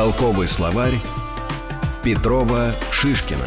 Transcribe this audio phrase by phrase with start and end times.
[0.00, 0.98] Толковый словарь
[2.02, 3.44] Петрова Шишкина.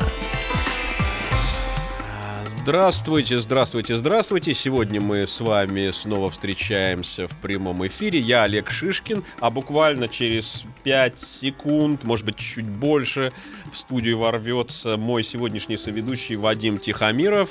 [2.63, 4.53] Здравствуйте, здравствуйте, здравствуйте.
[4.53, 8.21] Сегодня мы с вами снова встречаемся в прямом эфире.
[8.21, 13.33] Я Олег Шишкин, а буквально через 5 секунд, может быть, чуть больше,
[13.69, 17.49] в студию ворвется мой сегодняшний соведущий Вадим Тихомиров.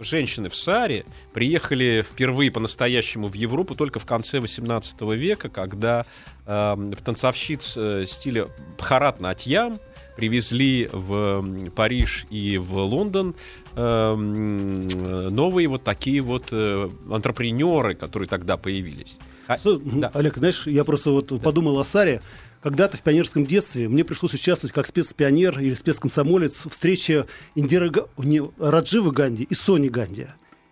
[0.00, 6.04] женщины в Саре приехали впервые по-настоящему в Европу только в конце 18 века, когда
[6.46, 8.48] э, танцовщиц э, стиля
[8.78, 9.78] Бхарат Натьям
[10.16, 13.34] привезли в Париж и в Лондон
[13.74, 19.18] э, новые вот такие вот э, антрепренеры, которые тогда появились.
[19.46, 20.10] А, да.
[20.14, 21.38] Олег, знаешь, я просто вот да.
[21.38, 22.20] подумал о Саре.
[22.62, 28.42] Когда-то в пионерском детстве мне пришлось участвовать как спецпионер или спецкомсомолец в встрече Индира не,
[28.58, 30.28] Радживы Ганди и Сони Ганди.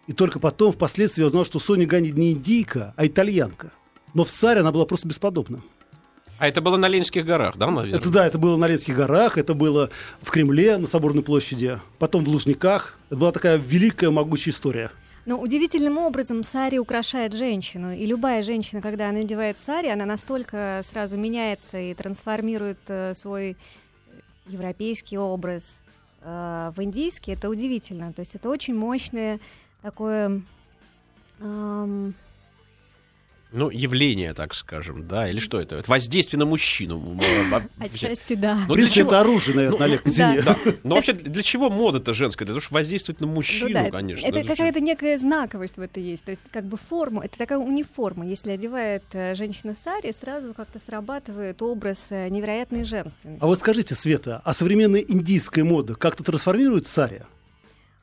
[0.06, 3.72] И только потом, впоследствии, я узнал, что Сони Ганди не индийка, а итальянка.
[4.14, 5.62] Но в Саре она была просто бесподобна.
[6.38, 8.00] А это было на Ленинских горах, да, наверное?
[8.00, 9.90] Это да, это было на Ленинских горах, это было
[10.20, 12.98] в Кремле, на Соборной площади, потом в Лужниках.
[13.10, 14.90] Это была такая великая, могучая история.
[15.24, 17.92] Но удивительным образом сари украшает женщину.
[17.92, 23.56] И любая женщина, когда она надевает сари, она настолько сразу меняется и трансформирует э, свой
[24.46, 25.76] европейский образ
[26.22, 27.32] э, в индийский.
[27.32, 28.12] Это удивительно.
[28.12, 29.38] То есть это очень мощное
[29.80, 30.42] такое...
[31.40, 32.14] Эм,
[33.52, 35.76] ну, явление, так скажем, да, или что это?
[35.76, 37.18] Это воздействие на мужчину.
[37.78, 38.64] Отчасти, да.
[38.68, 40.40] Ну, для это оружие, наверное, ну, Олег, извини.
[40.40, 40.56] Да.
[40.82, 42.44] Но вообще, для чего мода-то женская?
[42.44, 44.26] Для того, чтобы воздействовать на мужчину, ну, да, конечно.
[44.26, 46.24] Это какая-то некая знаковость в этом есть.
[46.24, 48.26] То есть, как бы форма, это такая униформа.
[48.26, 53.42] Если одевает э, женщина сари, сразу как-то срабатывает образ э, невероятной женственности.
[53.42, 57.22] А вот скажите, Света, а современная индийская мода как-то трансформирует сари?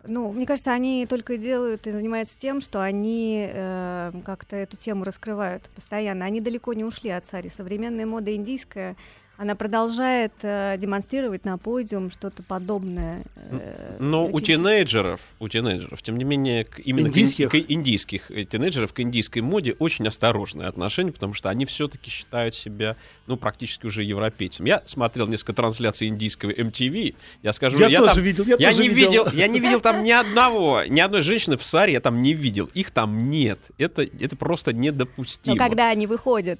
[0.05, 5.03] Ну, мне кажется, они только делают и занимаются тем, что они э, как-то эту тему
[5.03, 6.25] раскрывают постоянно.
[6.25, 7.49] Они далеко не ушли от сари.
[7.49, 8.95] Современная мода индийская
[9.39, 13.23] она продолжает э, демонстрировать на подиум что-то подобное.
[13.37, 17.47] Э, Но у тинейджеров, у тинейджеров, тем не менее, к, именно индийских?
[17.47, 22.11] К, к индийских э, тинейджеров, к индийской моде очень осторожное отношение, потому что они все-таки
[22.11, 24.67] считают себя, ну, практически уже европейцами.
[24.67, 28.71] Я смотрел несколько трансляций индийского MTV, я скажу, я, я тоже там, видел, я, я
[28.71, 29.09] тоже не видел.
[29.23, 32.33] видел, я не видел там ни одного, ни одной женщины в саре я там не
[32.33, 35.55] видел, их там нет, это это просто недопустимо.
[35.55, 36.59] Но когда они выходят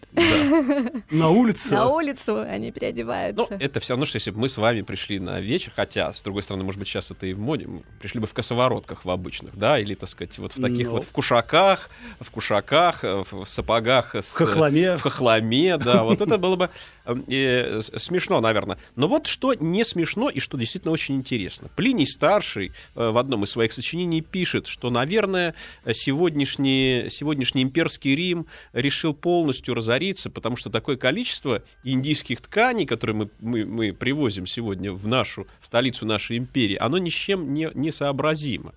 [1.10, 3.48] на улицу, на улицу они они переодеваются.
[3.50, 6.22] Ну, это все равно, что если бы мы с вами пришли на вечер, хотя, с
[6.22, 9.10] другой стороны, может быть, сейчас это и в моде, мы пришли бы в косоворотках в
[9.10, 10.92] обычных, да, или, так сказать, вот в таких Но...
[10.92, 10.92] Ну.
[10.92, 11.90] вот в кушаках,
[12.20, 14.16] в кушаках, э, в сапогах.
[14.16, 14.98] С, в хохломе.
[14.98, 16.70] В хохломе, да, вот это было бы
[17.06, 18.78] э, смешно, наверное.
[18.96, 21.70] Но вот что не смешно и что действительно очень интересно.
[21.76, 25.56] Плиний Старший э, в одном из своих сочинений пишет, что, наверное,
[25.92, 33.16] сегодняшний, сегодняшний имперский Рим решил полностью разориться, потому что такое количество индийских тканей тканей, которые
[33.16, 37.54] мы, мы, мы привозим сегодня в нашу в столицу нашей империи, оно ни с чем
[37.54, 38.74] не, не сообразимо.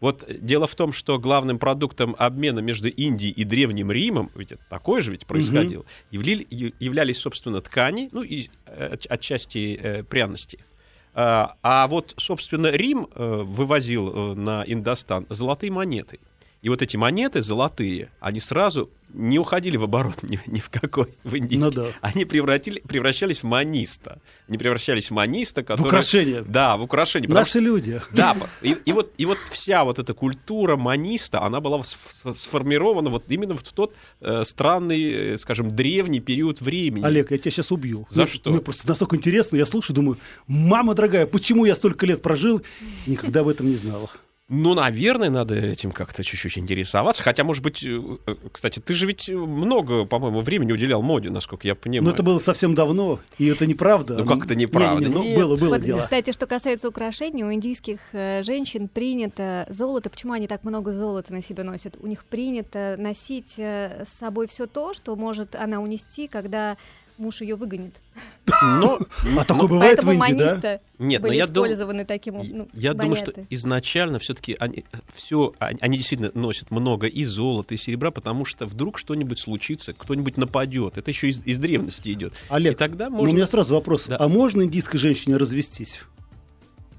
[0.00, 4.62] Вот дело в том, что главным продуктом обмена между Индией и Древним Римом, ведь это
[4.68, 10.58] такое же ведь происходило, явли- являлись, собственно, ткани, ну и э, отчасти э, пряности.
[11.14, 16.20] А, а вот, собственно, Рим э, вывозил э, на Индостан золотые монеты.
[16.62, 21.14] И вот эти монеты золотые, они сразу не уходили в оборот ни, ни в какой,
[21.24, 21.64] в индийский.
[21.64, 21.86] Ну да.
[22.00, 24.20] Они превратили, превращались в маниста.
[24.48, 25.86] Они превращались в маниста, В который...
[25.86, 26.42] украшение.
[26.42, 27.28] Да, в украшение.
[27.30, 28.00] Наши люди.
[28.12, 31.82] да, и, и вот, и вот вся вот эта культура маниста, она была
[32.34, 37.04] сформирована вот именно в тот э, странный, э, скажем, древний период времени.
[37.04, 38.06] Олег, я тебя сейчас убью.
[38.10, 38.50] За Мне- что?
[38.50, 42.62] Мне просто настолько интересно, я слушаю, думаю, мама дорогая, почему я столько лет прожил,
[43.06, 44.10] никогда об этом не знал.
[44.48, 47.20] Ну, наверное, надо этим как-то чуть-чуть интересоваться.
[47.22, 51.66] Хотя, может быть, э, э, кстати, ты же ведь много, по-моему, времени уделял моде, насколько
[51.66, 52.04] я понимаю.
[52.04, 54.18] Но это было совсем давно, и это неправда.
[54.18, 55.00] Ну, как это неправда?
[55.00, 55.36] Не-не-не, ну, Нет.
[55.36, 56.00] было, было Вот, дело.
[56.02, 60.10] Кстати, что касается украшений, у индийских э, женщин принято золото.
[60.10, 61.96] Почему они так много золота на себе носят?
[62.00, 66.76] У них принято носить с собой все то, что может она унести, когда
[67.18, 67.94] муж ее выгонит.
[68.62, 68.98] Но,
[69.38, 70.80] А такое бывает в Поэтому Индии, да?
[70.98, 74.84] Нет, но я дум- использованы таким ну, Я думаю, что изначально все-таки они,
[75.14, 80.36] все, они действительно носят много и золота, и серебра, потому что вдруг что-нибудь случится, кто-нибудь
[80.36, 80.96] нападет.
[80.96, 82.32] Это еще из, из древности идет.
[82.48, 83.32] Олег, и тогда ну, можно...
[83.32, 84.04] у меня сразу вопрос.
[84.06, 84.16] Да.
[84.18, 86.00] А можно индийской женщине развестись?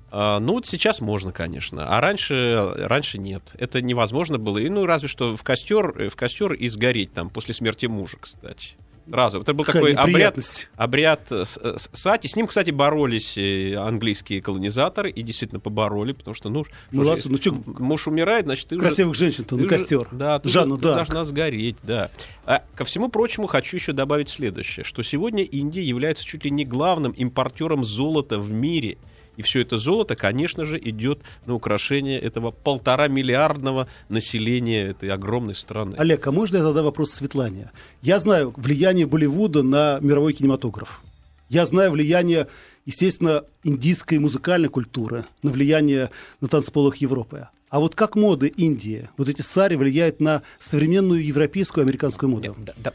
[0.09, 1.95] А, ну, вот сейчас можно, конечно.
[1.95, 3.43] А раньше, раньше нет.
[3.57, 4.57] Это невозможно было.
[4.57, 8.75] И, ну, разве что в костер, в костер и сгореть там после смерти мужа, кстати.
[9.09, 9.41] Сразу.
[9.41, 10.37] Это был Какая такой обряд,
[10.75, 12.27] обряд э, с- э, с- сати.
[12.27, 13.37] С ним, кстати, боролись
[13.77, 18.07] английские колонизаторы и действительно побороли, потому что, ну, Ну, что ж, ладно, ну м- муж
[18.07, 20.07] умирает, значит, ты уже- Красивых женщин-то ты на уже- костер.
[20.11, 20.97] Да, ты, Жанна уже- ты Дарк.
[20.97, 22.09] должна сгореть, да.
[22.45, 26.65] А, ко всему прочему, хочу еще добавить следующее, что сегодня Индия является чуть ли не
[26.65, 28.97] главным импортером золота в мире.
[29.37, 35.55] И все это золото, конечно же, идет на украшение этого полтора миллиардного населения этой огромной
[35.55, 35.95] страны.
[35.97, 37.71] Олег, а можно я задам вопрос Светлане?
[38.01, 41.01] Я знаю влияние Болливуда на мировой кинематограф.
[41.49, 42.47] Я знаю влияние,
[42.85, 46.09] естественно, индийской музыкальной культуры, на влияние
[46.41, 47.47] на танцполах Европы.
[47.69, 52.55] А вот как моды Индии, вот эти сари влияют на современную европейскую и американскую моду?
[52.57, 52.93] Да, да.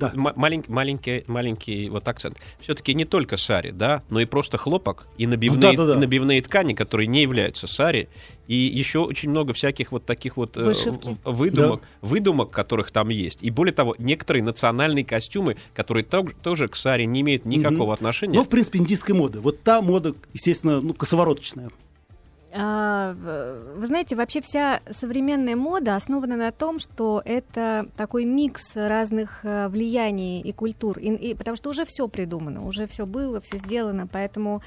[0.00, 0.12] Да.
[0.14, 2.38] М- малень- маленький, маленький вот акцент.
[2.60, 5.94] Все-таки не только сари, да, но и просто хлопок и набивные, Ну да-да-да.
[5.94, 8.08] и набивные ткани, которые не являются сари,
[8.48, 11.16] и еще очень много всяких вот таких вот э, Вышивки.
[11.24, 13.38] выдумок, выдумок, которых там есть.
[13.42, 17.92] И более того, некоторые национальные костюмы, которые тоже к саре не имеют никакого Мгм.
[17.92, 18.38] отношения.
[18.38, 19.40] Ну, в принципе, индийская мода.
[19.40, 21.70] Вот та мода, естественно, ну, косовороточная.
[22.52, 23.14] А,
[23.76, 29.68] вы знаете, вообще вся современная мода основана на том, что это такой микс разных э,
[29.68, 34.08] влияний и культур, и, и- потому что уже все придумано, уже все было, все сделано,
[34.08, 34.62] поэтому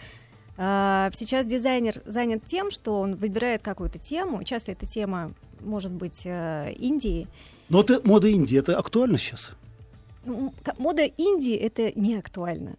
[0.56, 6.21] а, сейчас дизайнер занят тем, что он выбирает какую-то тему, часто эта тема может быть
[6.25, 7.27] э, Индии.
[7.69, 9.51] Но вот э, мода Индии, это актуально сейчас?
[10.77, 12.75] Мода Индии это не актуально.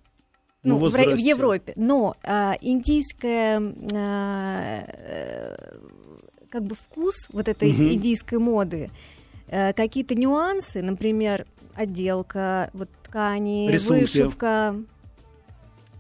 [0.64, 1.16] Ну, Ну, в, в.
[1.19, 1.72] Европе.
[1.76, 3.61] Но а, индийская
[3.94, 5.56] а, э,
[6.49, 7.93] как бы вкус вот этой Мгм.
[7.93, 8.90] индийской моды,
[9.49, 14.00] э, какие-то нюансы, например, отделка, вот ткани, Рисунки.
[14.00, 14.76] вышивка,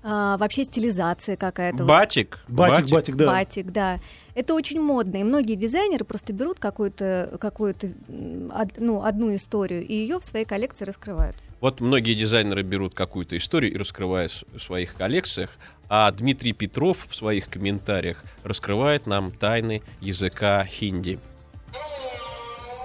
[0.06, 1.78] а, вообще стилизация какая-то.
[1.78, 1.88] вот.
[1.88, 2.38] Батик.
[2.48, 3.26] Батик, батик, да.
[3.26, 3.98] Батик, да.
[4.34, 5.16] Это очень модно.
[5.16, 10.84] И многие дизайнеры просто берут какую-то, какую-то ну, одну историю и ее в своей коллекции
[10.84, 11.36] раскрывают.
[11.64, 15.48] Вот многие дизайнеры берут какую-то историю и раскрывают в своих коллекциях,
[15.88, 21.18] а Дмитрий Петров в своих комментариях раскрывает нам тайны языка хинди.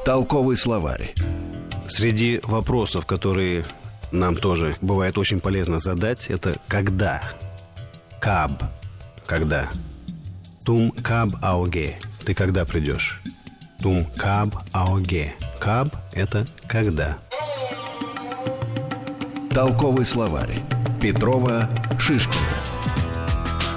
[0.05, 1.13] Толковый словарь.
[1.89, 3.65] Среди вопросов, которые
[4.13, 7.21] нам тоже бывает очень полезно задать, это когда.
[8.21, 8.63] Каб.
[9.25, 9.69] Когда.
[10.63, 11.97] Тум каб ауге.
[12.23, 13.19] Ты когда придешь?
[13.81, 15.35] Тум каб ауге.
[15.59, 17.19] Каб– это когда.
[19.51, 20.61] Толковый словарь.
[21.01, 22.43] Петрова Шишкина.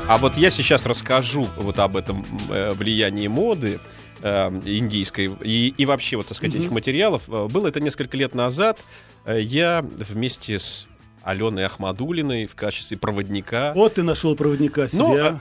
[0.09, 3.81] А вот я сейчас расскажу вот об этом э, влиянии моды
[4.21, 7.23] э, индийской и, и вообще, вот, так сказать, этих материалов.
[7.29, 8.81] Э, Было это несколько лет назад.
[9.27, 10.87] Я вместе с
[11.23, 13.73] Аленой Ахмадулиной в качестве проводника.
[13.75, 15.27] Вот ты нашел проводника Ну, себя.
[15.29, 15.41] а,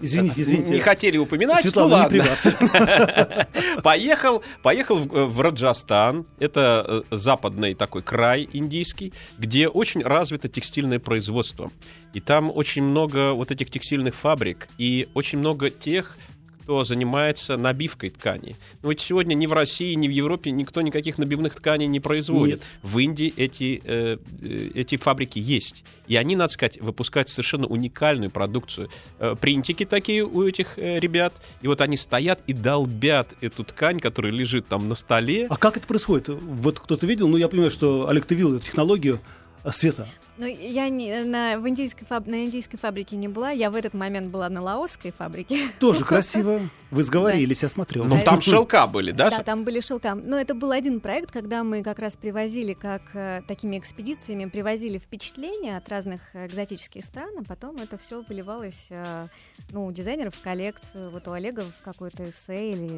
[0.00, 0.72] извините, извините.
[0.72, 3.48] Не хотели упоминать, Светлана, ну ладно.
[3.82, 10.98] Поехал, поехал в, в Раджастан, это э, западный такой край индийский, где очень развито текстильное
[10.98, 11.70] производство.
[12.12, 16.16] И там очень много вот этих текстильных фабрик, и очень много тех,
[16.62, 18.56] кто занимается набивкой тканей.
[18.82, 22.60] Но ведь сегодня ни в России, ни в Европе никто никаких набивных тканей не производит.
[22.60, 22.68] Нет.
[22.82, 25.84] В Индии эти, э, э, эти фабрики есть.
[26.06, 28.90] И они, надо сказать, выпускают совершенно уникальную продукцию.
[29.18, 31.34] Э, принтики такие у этих э, ребят.
[31.62, 35.46] И вот они стоят и долбят эту ткань, которая лежит там на столе.
[35.50, 36.28] А как это происходит?
[36.28, 39.20] Вот кто-то видел, ну я понимаю, что Олег, ты видел эту технологию
[39.64, 40.08] а, Света.
[40.38, 43.92] Ну, я не, на, в индийской фаб, на индийской фабрике не была, я в этот
[43.92, 45.68] момент была на лаосской фабрике.
[45.78, 46.60] Тоже красиво.
[46.90, 48.04] Вы сговорились, я смотрел.
[48.04, 49.30] Ну, там шелка были, да?
[49.30, 50.14] Да, там были шелка.
[50.14, 54.98] Но это был один проект, когда мы как раз привозили, как э, такими экспедициями, привозили
[54.98, 59.28] впечатления от разных экзотических стран, а потом это все выливалось э,
[59.70, 62.90] ну, у дизайнеров в коллекцию, вот у Олега в какое-то эссе или...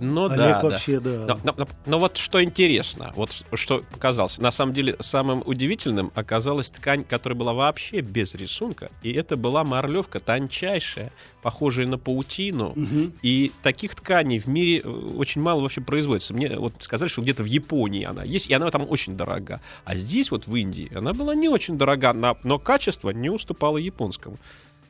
[0.00, 0.68] Ну Олег да, да.
[0.68, 1.24] вообще, да.
[1.26, 4.38] Но, но- но- но вот что интересно, вот что показалось.
[4.38, 8.90] На самом деле самым удивительным оказалась ткань, которая была вообще без рисунка.
[9.02, 12.72] И это была марлевка тончайшая, похожая на паутину.
[12.74, 13.12] Мгм.
[13.22, 16.34] И таких тканей в мире э, очень мало вообще производится.
[16.34, 19.60] Мне вот сказали, что где-то в Японии она есть, и она там очень дорога.
[19.84, 22.12] А здесь вот в Индии она была не очень дорога,
[22.44, 24.38] но качество не уступало японскому.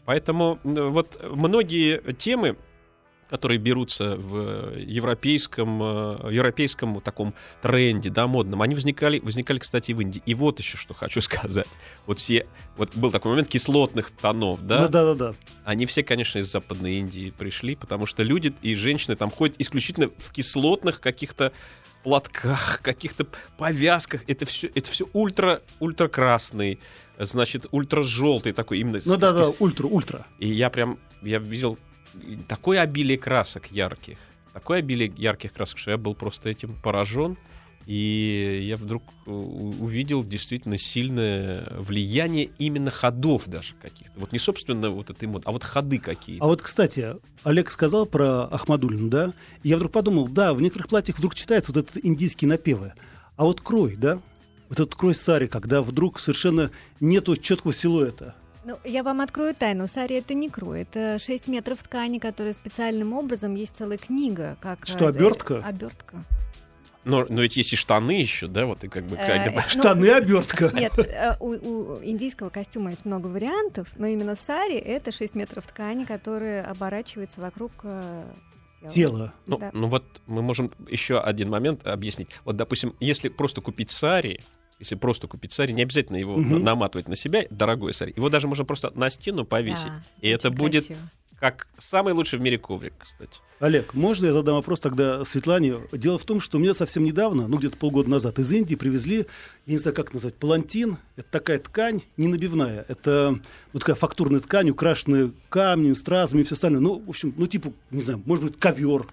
[0.05, 2.57] Поэтому вот многие темы,
[3.29, 9.95] которые берутся в европейском, э, европейском таком тренде, да, модном, они возникали, возникали, кстати, и
[9.95, 10.23] в Индии.
[10.27, 11.67] И вот еще что хочу сказать.
[12.07, 15.35] Вот все, вот был такой момент кислотных тонов, да, Ну, да-да-да.
[15.65, 20.09] они все, конечно, из Западной Индии пришли, потому что люди и женщины там ходят исключительно
[20.19, 21.53] в кислотных каких-то
[22.05, 23.27] платках, каких-то
[23.59, 24.23] повязках.
[24.29, 26.79] Это все, это все ультра, ультра красный,
[27.19, 29.01] значит, ультра желтый такой именно.
[29.05, 30.27] Ну да-да, с- ультра, ультра.
[30.39, 31.79] И я прям, я видел
[32.49, 34.19] такое обилие красок ярких,
[34.53, 37.37] такое обилие ярких красок, что я был просто этим поражен.
[37.87, 39.31] И я вдруг у-
[39.81, 44.13] увидел действительно сильное влияние именно ходов даже каких-то.
[44.21, 46.45] Вот не собственно вот этой моды, а вот ходы какие-то.
[46.45, 49.33] А вот, кстати, Олег сказал про Ахмадулину, да?
[49.63, 52.93] И я вдруг подумал, да, в некоторых платьях вдруг читаются вот этот индийские напевы.
[53.37, 54.21] А вот крой, да?
[54.69, 58.35] Вот этот крой сари, когда вдруг совершенно нету четкого силуэта.
[58.69, 59.87] Ну, я вам открою тайну.
[59.87, 64.59] Сари это не крой, это 6 метров ткани, которая специальным образом есть целая книга.
[64.61, 65.65] Как, Что, э, обертка?
[65.65, 66.23] Обертка.
[67.03, 69.17] Но, но ведь есть и штаны еще, да, вот и как бы...
[69.17, 70.71] Э, как бы- Ну, Штаны, обертка.
[70.75, 75.67] Нет, э, у, у индийского костюма есть много вариантов, но именно сари это 6 метров
[75.67, 78.25] ткани, которая оборачивается вокруг э,
[78.83, 78.93] тела.
[78.93, 79.33] Тело.
[79.47, 79.71] Ну, Да.
[79.73, 82.29] ну вот мы можем еще один момент объяснить.
[82.45, 84.45] Вот, допустим, если просто купить сари,
[84.79, 86.51] если просто купить сари, не обязательно его Мгм.
[86.51, 88.13] на- наматывать на себя, дорогой сари.
[88.17, 89.87] Его даже можно просто на стену повесить.
[89.87, 91.09] Да, и это будет красиво.
[91.41, 93.41] как самый лучший в мире коврик, кстати.
[93.61, 95.77] Олег, можно я задам вопрос тогда Светлане?
[95.93, 99.27] Дело в том, что мне совсем недавно, ну где-то полгода назад, из Индии привезли,
[99.67, 100.97] я не знаю, как назвать, палантин.
[101.17, 102.85] Это такая ткань, не набивная.
[102.89, 103.39] Это
[103.73, 106.81] ну, такая фактурная ткань, украшенная камнем, стразами и все остальное.
[106.81, 109.07] Ну, в общем, ну типа, не знаю, может быть, ковер.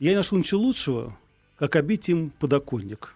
[0.00, 1.16] Я не нашел ничего лучшего,
[1.58, 3.14] как обить им подоконник.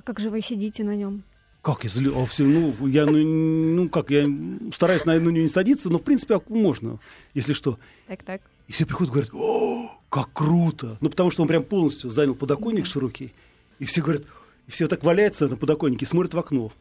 [0.00, 1.24] А как же вы сидите на нем?
[1.60, 2.18] Как злю?
[2.18, 4.26] А все, ну, я, ну, ну, как, я
[4.72, 6.98] стараюсь на, нее не садиться, но, в принципе, а можно,
[7.34, 7.78] если что.
[8.06, 8.40] Так, так.
[8.66, 10.96] И все приходят говорят, о, как круто.
[11.02, 13.34] Ну, потому что он прям полностью занял подоконник широкий.
[13.78, 14.22] И все говорят,
[14.66, 16.72] и все так валяются на подоконнике смотрят в окно.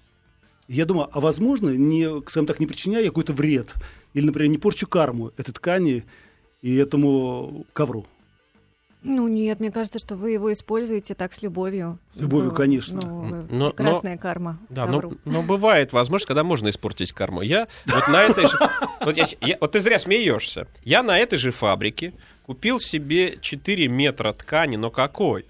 [0.70, 3.76] И я думаю, а возможно, не, скажем так, не причиняя я какой-то вред,
[4.14, 6.06] или, например, не порчу карму этой ткани
[6.62, 8.08] и этому ковру.
[9.02, 12.00] Ну нет, мне кажется, что вы его используете так с любовью.
[12.16, 13.00] С любовью, Ну, конечно.
[13.02, 14.60] Ну, Но- прекрасная карма.
[14.68, 17.42] Да, но, но бывает возможность, когда можно испортить карму.
[17.42, 18.58] Я вот на этой же...
[19.02, 20.68] Вот, я- я- вот ты зря смеешься.
[20.84, 22.12] Я на этой же фабрике
[22.46, 25.46] купил себе 4 метра ткани, но какой?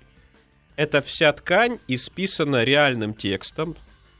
[0.75, 3.75] Это вся ткань исписана реальным текстом.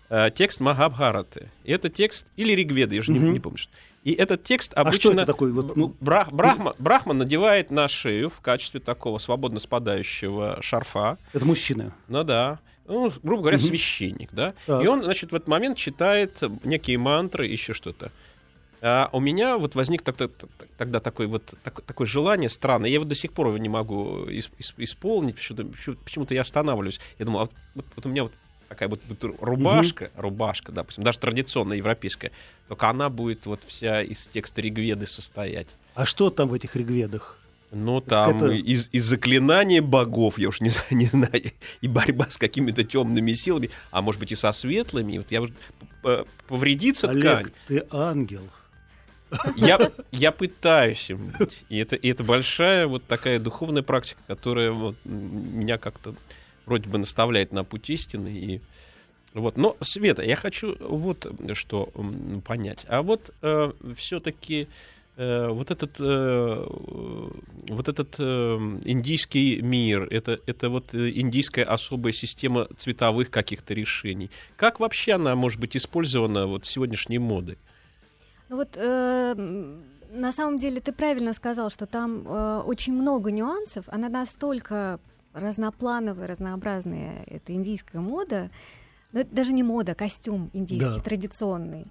[0.10, 1.50] Э, текст Махабхараты.
[1.64, 2.26] И это текст...
[2.36, 3.58] Или Ригведа, я же не, не помню.
[3.58, 3.72] что.
[4.04, 5.00] И этот текст А обычно...
[5.00, 5.52] что это такое?
[5.52, 11.18] Вот, ну, Брах- Брахма, Брахман надевает на шею в качестве такого свободно спадающего шарфа.
[11.34, 11.94] это мужчина.
[12.08, 12.60] Ну да.
[12.88, 13.68] Ну, грубо говоря, Мгм.
[13.68, 14.54] священник, да.
[14.66, 14.84] Так.
[14.84, 18.12] И он, значит, в этот момент читает некие мантры, еще что-то.
[18.82, 20.16] А у меня вот возник так-
[20.78, 22.90] тогда такое вот так- такое желание странное.
[22.90, 25.36] Я вот до сих пор его не могу ис- ис- исполнить.
[25.36, 27.00] Почему-то, почему- почему-то я останавливаюсь.
[27.20, 28.32] Я думаю, а вот- вот у меня вот
[28.70, 32.32] такая вот, вот рубашка, рубашка, допустим, даже традиционная европейская,
[32.68, 35.68] только она будет вот вся из текста Ригведы состоять.
[35.96, 37.36] А что там в этих ригведах?
[37.72, 42.28] Ну, там какая-то- из, из заклинания богов, я уж не, знаю- не знаю, и борьба
[42.30, 45.18] с какими-то темными силами, а может быть и со светлыми.
[45.18, 45.42] Вот я
[46.02, 47.24] п- повредится ткань.
[47.38, 48.44] Олег, ты ангел.
[49.56, 51.64] Я, я пытаюсь им быть.
[51.70, 56.16] И это, и это большая вот такая духовная практика, которая вот меня как-то
[56.70, 58.30] вроде бы наставляет на путь истины.
[58.30, 58.62] И
[59.34, 59.58] вот.
[59.58, 61.90] Но, Света, я хочу вот что
[62.46, 62.86] понять.
[62.88, 63.34] А вот
[63.96, 64.68] все-таки
[65.20, 66.66] э, вот этот, э,
[67.70, 74.30] вот этот э, индийский мир, это, это вот э, индийская особая система цветовых каких-то решений.
[74.56, 77.58] Как вообще она может быть использована вот сегодняшней модой?
[78.50, 79.36] Ну вот э,
[80.12, 83.86] на самом деле ты правильно сказал, что там э, очень много нюансов.
[83.88, 85.00] Она настолько
[85.34, 88.50] разноплановая, разнообразная, это индийская мода,
[89.12, 91.02] но это даже не мода, костюм индийский, Да.
[91.02, 91.88] традиционный,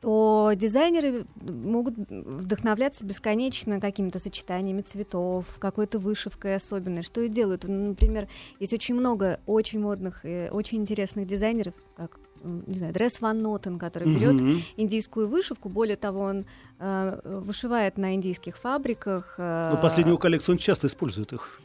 [0.00, 7.64] что дизайнеры могут вдохновляться бесконечно какими-то сочетаниями цветов, какой-то вышивкой особенной, что и делают.
[7.66, 8.28] Ну, Например,
[8.60, 13.78] есть очень много очень модных и очень интересных дизайнеров, как, не знаю, Дресс Ван Нотен,
[13.78, 14.58] который берет Мгм.
[14.76, 15.68] индийскую вышивку.
[15.68, 16.44] Более того, он
[16.78, 19.34] э, вышивает на индийских фабриках.
[19.38, 21.60] э, Ну, последнюю коллекцию он часто использует их.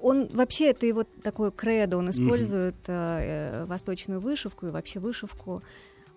[0.00, 5.62] Он вообще это его такое кредо, он использует э, э, восточную вышивку и вообще вышивку.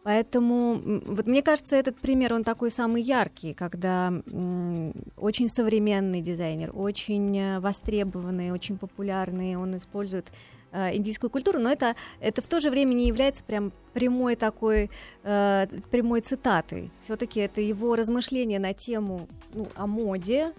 [0.03, 6.71] Поэтому вот мне кажется, этот пример он такой самый яркий, когда м, очень современный дизайнер,
[6.73, 10.31] очень э, востребованный, очень популярный, он использует
[10.71, 14.89] э, индийскую культуру, но это, это в то же время не является прям прямой такой
[15.23, 16.91] э, прямой цитатой.
[17.01, 20.51] Все-таки это его размышления на тему ну, о моде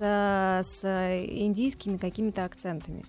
[0.00, 3.02] с, с индийскими какими-то акцентами.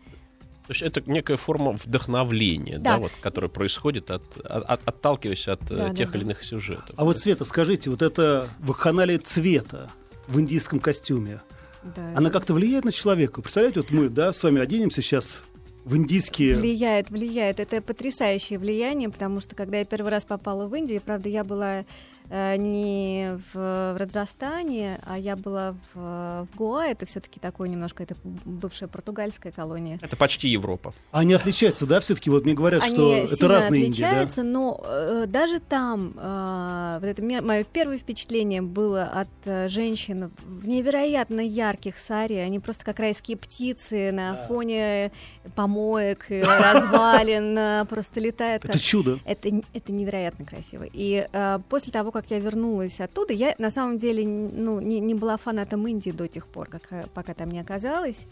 [0.67, 2.97] То есть это некая форма вдохновления, да, Да.
[2.99, 6.17] вот, которая происходит, от, от- от- отталкиваясь от э, Да, тех да.
[6.17, 6.91] или иных сюжетов.
[6.95, 9.89] А вот, Света, скажите, вот это вакханалия цвета
[10.27, 11.41] в индийском костюме,
[11.83, 13.41] Да, она это как-то влияет на человека?
[13.41, 15.41] Представляете, вот мы, да, с вами оденемся сейчас
[15.83, 16.55] в индийские...
[16.55, 17.59] Влияет, влияет.
[17.59, 21.79] Это потрясающее влияние, потому что когда я первый раз попала в Индию, правда, я была
[21.79, 21.85] э,
[22.31, 26.85] не в, в Раджастане, а я была в, в Гоа.
[26.85, 29.99] Это все-таки такое немножко, это бывшая португальская колония.
[30.01, 30.93] Это почти Европа.
[31.11, 32.29] Они отличаются, да, все-таки?
[32.29, 34.07] Вот мне говорят, Они что это разные Индии, да?
[34.07, 40.31] отличаются, но э, даже там э, вот это мое первое впечатление было от э, женщин
[40.43, 42.35] в невероятно ярких сари.
[42.35, 45.11] Они просто как райские птицы на фоне
[45.55, 48.65] помоек, развалин, э, просто летают.
[48.65, 49.19] Это чудо.
[49.25, 50.85] это, это невероятно красиво.
[50.91, 55.15] И э, после того, как я вернулась оттуда, я на самом деле ну, не, не
[55.15, 58.25] была фанатом Индии до тех пор, как, э, пока там не оказалась.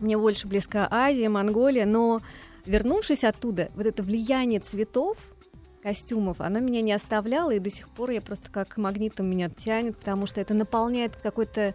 [0.00, 2.20] Мне больше близка Азия, Монголия, но
[2.66, 5.16] вернувшись оттуда, вот это влияние цветов,
[5.82, 9.96] костюмов, оно меня не оставляло, и до сих пор я просто как магнитом меня тянет,
[9.96, 11.74] потому что это наполняет какой-то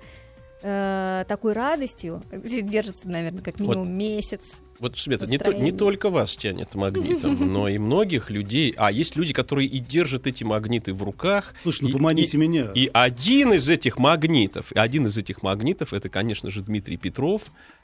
[0.63, 2.23] э, такой радостью.
[2.31, 4.41] Держится, наверное, как минимум месяц.
[4.79, 8.73] Вот, Света, не, то- не только вас тянет магнитом, но и многих людей.
[8.77, 11.53] А есть люди, которые и держат эти магниты в руках.
[11.61, 12.71] Слушай, ну И- поманите и- меня.
[12.73, 17.43] И один из этих магнитов, один из этих магнитов, это, конечно же, Дмитрий Петров,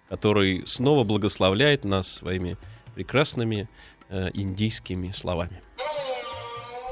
[0.10, 2.58] который снова благословляет нас своими
[2.96, 3.70] прекрасными
[4.10, 5.62] э, индийскими словами.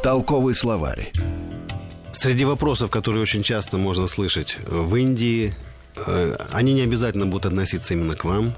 [0.03, 1.11] Толковый словарь.
[2.11, 5.51] Среди вопросов, которые очень часто можно слышать в Индии, э,
[6.51, 8.55] они не обязательно будут относиться именно к вам.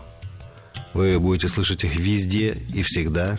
[0.93, 3.37] Вы будете слышать их везде и всегда.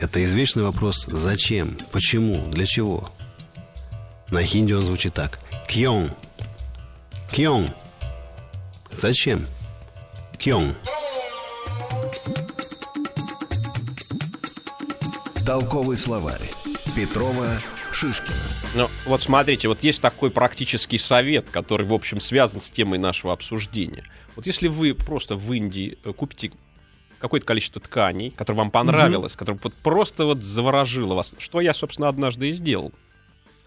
[0.00, 3.12] Это извечный вопрос «Зачем?», «Почему?», «Для чего?».
[4.30, 5.38] На хинди он звучит так.
[5.68, 6.10] «Кьон».
[7.30, 7.68] «Кьон».
[8.96, 9.46] Зачем?
[10.38, 10.74] «Кьон».
[15.46, 16.50] Толковый словарь.
[16.94, 17.46] Петрова,
[18.02, 18.36] Шишкина.
[18.74, 23.32] Ну, вот смотрите, вот есть такой практический совет, который, в общем, связан с темой нашего
[23.32, 24.02] обсуждения.
[24.34, 26.50] Вот если вы просто в Индии э, купите
[27.20, 32.08] какое-то количество тканей, которое вам понравилось, которое вот просто вот заворожило вас, что я, собственно,
[32.08, 32.90] однажды и сделал.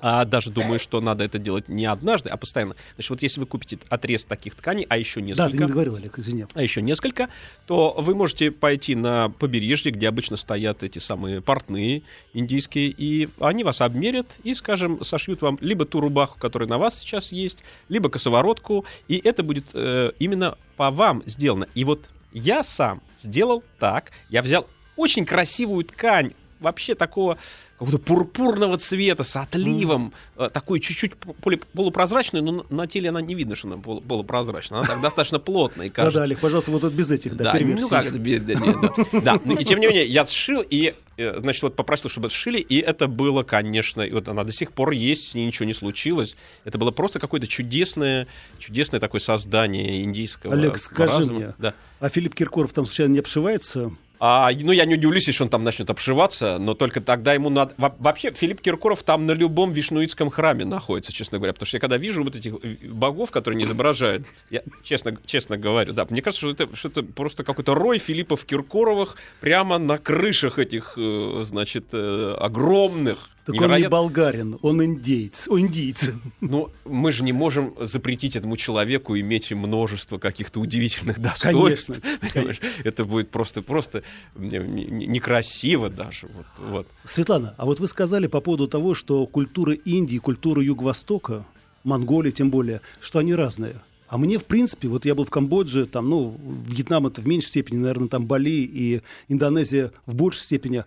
[0.07, 2.75] А даже думаю, что надо это делать не однажды, а постоянно.
[2.93, 5.95] Значит, вот если вы купите отрез таких тканей, а еще Да, несколько ты не договорил,
[5.95, 6.45] Олег, извини.
[6.53, 7.27] а еще несколько,
[7.65, 12.03] то вы можете пойти на побережье, где обычно стоят эти самые портные
[12.35, 16.99] индийские, и они вас обмерят и, скажем, сошьют вам либо ту рубаху, которая на вас
[16.99, 21.67] сейчас есть, либо косоворотку, и это будет э, именно по вам сделано.
[21.73, 27.37] И вот я сам сделал так, я взял очень красивую ткань, вообще такого
[27.73, 33.35] какого-то пурпурного цвета с отливом, э, такой чуть-чуть полу- полупрозрачную, но на- теле она не
[33.35, 36.19] видно, что она полу- полупрозрачная, она так достаточно плотная, кажется.
[36.19, 39.39] да, Олег, пожалуйста, вот без этих, да, ну как это, бе- да, не, да.
[39.43, 42.77] Ну и тем не менее, я сшил, и, э, значит, вот попросил, чтобы сшили, и
[42.79, 46.37] это было, конечно, и вот она до сих пор есть, с ней ничего не случилось.
[46.63, 51.39] Это было просто какое-то чудесное, чудесное такое создание индийского Олег, скажи разума.
[51.57, 53.91] мне, а Филипп Киркоров там случайно не обшивается?
[54.19, 57.73] А, ну, я не удивлюсь, если он там начнет обшиваться, но только тогда ему надо...
[57.77, 61.81] Во- Вообще, Филипп Киркоров там на любом вишнуитском храме находится, честно говоря, потому что я
[61.81, 66.21] когда вижу вот этих э, богов, которые не изображают, я честно, честно говорю, да, мне
[66.21, 71.43] кажется, что это, что это просто какой-то рой Филиппов Киркоровых прямо на крышах этих, э,
[71.45, 73.89] значит, э, огромных Так он не невероятно.
[73.89, 75.47] болгарин, он индейец.
[75.47, 76.09] О, индийец.
[76.41, 82.01] Ну, мы же не можем запретить этому человеку иметь множество каких-то удивительных достоинств.
[82.01, 82.29] Конечно.
[82.33, 82.59] Понимаешь?
[82.83, 84.01] Это будет просто, просто
[84.35, 86.27] не- не- некрасиво даже.
[86.27, 86.87] Вот, вот.
[87.03, 91.45] Светлана, а вот вы сказали по поводу того, что культура Индии, культура Юго-Востока,
[91.83, 93.75] Монголии тем более, что они разные.
[94.07, 96.35] А мне, в принципе, вот я был в Камбодже, там, ну,
[96.67, 100.83] Вьетнам это в меньшей степени, наверное, там Бали и Индонезия в большей степени.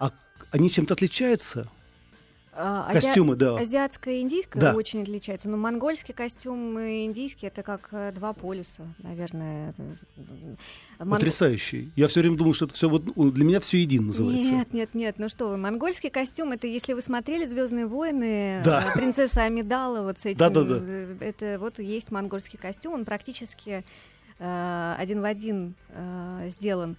[0.00, 0.10] А
[0.50, 1.68] они чем-то отличаются?
[2.54, 3.56] А, азиа- Костюмы, да.
[3.56, 4.74] Азиатское и индийское Да.
[4.74, 5.48] очень отличаются.
[5.48, 9.72] Но монгольский костюм и индийский это как э, два полюса, наверное.
[10.98, 11.90] Мон- Потрясающий.
[11.96, 14.52] Я все время думал, что это все вот ну, для меня все едино называется.
[14.52, 18.84] Нет, нет, нет, ну что вы, монгольский костюм, это если вы смотрели Звездные войны, Да.
[18.86, 20.76] э, принцесса Амидала, вот с этим, Да-да-да.
[20.80, 23.82] э, это вот есть монгольский костюм, он практически
[24.38, 26.96] э, один в один э, сделан.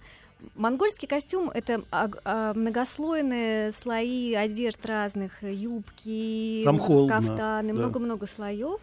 [0.54, 7.78] Монгольский костюм это а, многослойные слои одежд разных, э, юбки, Там холодно, кафтаны, да.
[7.78, 8.80] много-много слоев.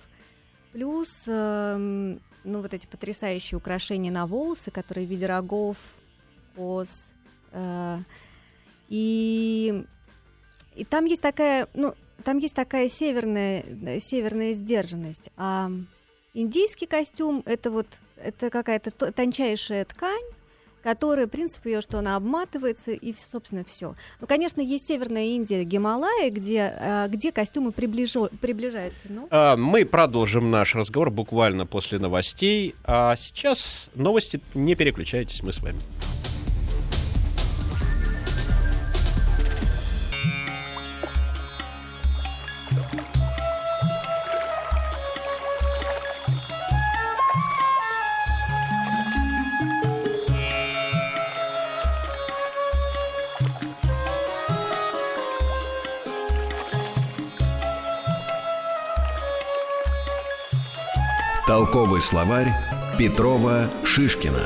[0.74, 5.78] Плюс, эм, ну, вот эти потрясающие украшения на волосы, которые в виде рогов,
[6.56, 7.10] коз.
[7.52, 7.97] э,
[8.89, 9.84] и,
[10.76, 11.93] и там есть такая, ну,
[12.24, 15.30] там есть такая северная, э, северная сдержанность.
[15.38, 15.69] А
[16.34, 20.24] индийский костюм это вот это какая-то то- тончайшая ткань,
[20.83, 23.95] которая, принцип ее, что она обматывается, и, собственно, все.
[24.19, 29.03] Ну, конечно, есть Северная Индия, Гималаи, где, э, где костюмы приближо- приближаются.
[29.09, 32.75] Ну, Мы продолжим наш разговор буквально после новостей.
[32.83, 34.41] А сейчас новости.
[34.53, 35.77] Не переключайтесь, мы с вами.
[61.71, 62.53] Толковый словарь
[62.97, 64.43] Петрова Шишкина.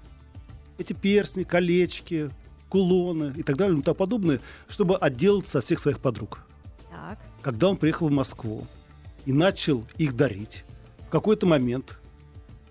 [0.78, 2.32] эти перстни, колечки,
[2.68, 6.40] кулоны и так далее, и тому подобное, чтобы отделаться от всех своих подруг.
[6.92, 7.18] так.
[7.42, 8.68] Когда он приехал в Москву
[9.26, 10.66] и начал их дарить,
[11.08, 11.98] в какой-то момент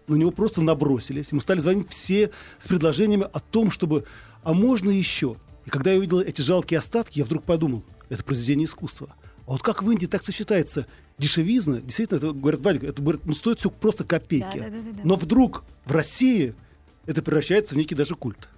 [0.07, 1.31] на него просто набросились.
[1.31, 2.31] Ему стали звонить все
[2.63, 4.05] с предложениями о том, чтобы
[4.43, 5.37] «а можно еще?».
[5.65, 9.15] И когда я увидел эти жалкие остатки, я вдруг подумал, это произведение искусства.
[9.47, 10.87] А вот как в Индии так сочетается
[11.19, 14.59] дешевизна, действительно, это, говорят, Вадик, это говорят, ну, стоит все просто копейки.
[14.59, 15.03] Да-да-да-да-да.
[15.05, 16.55] Но вдруг в России
[17.07, 18.49] это превращается в некий даже культ.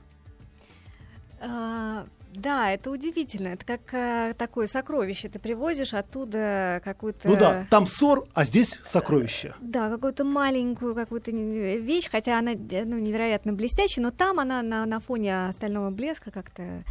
[1.41, 3.49] А, да, это удивительно.
[3.49, 5.29] Это как а, такое сокровище.
[5.29, 7.29] Ты привозишь оттуда какую-то...
[7.29, 9.55] Ну да, там ссор, а здесь сокровище.
[9.61, 14.85] Да, какую-то маленькую какую-то вещь, хотя она э, ну, невероятно блестящая, но там она на,
[14.85, 16.85] на фоне остального блеска как-то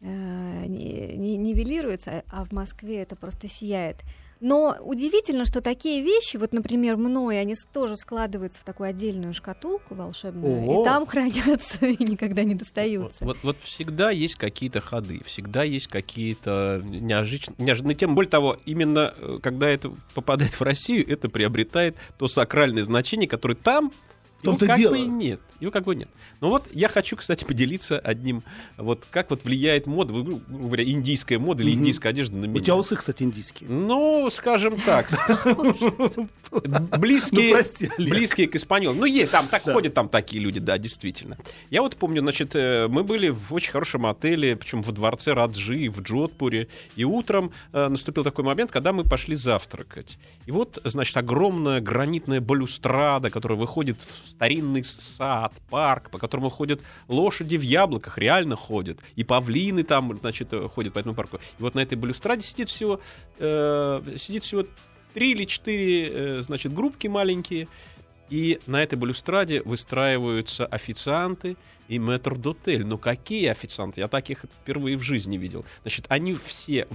[0.00, 3.98] э, нивелируется, а в Москве это просто сияет.
[4.40, 9.94] Но удивительно, что такие вещи, вот, например, мной, они тоже складываются в такую отдельную шкатулку
[9.94, 10.80] волшебную, Ого.
[10.80, 13.24] и там хранятся и никогда не достаются.
[13.24, 18.14] Вот, вот всегда есть какие-то ходы, всегда есть какие-то неожи- неожиданные темы.
[18.14, 23.56] Более того, именно э, когда это попадает в Россию, это приобретает то сакральное значение, которое
[23.56, 23.92] там
[24.42, 24.92] его том-то как дело.
[24.92, 25.40] бы и нет.
[25.60, 26.08] Его как бы нет.
[26.40, 28.42] Но вот я хочу, кстати, поделиться одним,
[28.78, 32.64] вот как вот влияет мода, грубо говоря, индийская мода или индийская одежда на У меня.
[32.64, 33.68] тебя усы, кстати, индийские.
[33.68, 35.10] Ну, скажем так,
[36.98, 37.62] близкие,
[37.98, 38.98] Ну, близкие к испаньолам.
[38.98, 41.36] Ну, есть, там так ходят там такие люди, да, действительно.
[41.70, 45.88] Я вот помню, значит, э, мы были в очень хорошем отеле, причем во дворце Раджи
[45.90, 50.18] в Джодпуре, и утром э, наступил такой момент, когда мы пошли завтракать.
[50.46, 56.80] И вот, значит, огромная гранитная балюстрада, которая выходит в старинный сад, парк, по которому ходят
[57.08, 61.36] лошади в яблоках, реально ходят, и павлины там, значит, ходят по этому парку.
[61.58, 63.00] И вот на этой балюстраде сидит всего,
[63.38, 64.64] э, сидит всего
[65.12, 67.68] три или четыре, э, значит, группки маленькие,
[68.30, 72.86] и на этой балюстраде выстраиваются официанты и метрдотель.
[72.86, 74.00] Но какие официанты?
[74.00, 75.66] Я таких впервые в жизни видел.
[75.82, 76.88] Значит, они все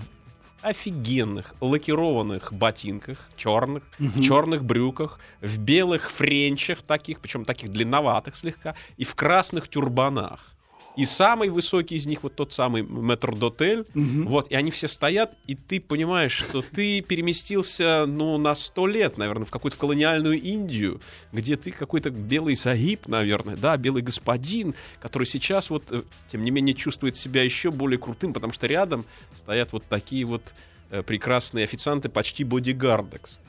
[0.66, 8.76] офигенных лакированных ботинках, черных, в черных брюках, в белых френчах таких, причем таких длинноватых слегка,
[8.98, 10.55] и в красных тюрбанах.
[10.98, 15.56] И самый высокий из них, вот тот самый метрдотель, вот, и они все стоят, и
[15.56, 21.02] ты понимаешь, что ты переместился, ну, на сто лет, наверное, в какую-то колониальную Индию,
[21.34, 26.52] где ты какой-то белый сагиб, наверное, да, белый господин, который сейчас вот, э, тем не
[26.52, 29.06] менее, чувствует себя еще более крутым, потому что рядом
[29.38, 30.54] стоят вот такие вот
[30.92, 33.44] э, прекрасные официанты, почти бодигарды, кстати.